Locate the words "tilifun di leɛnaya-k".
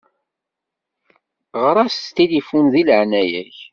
2.15-3.57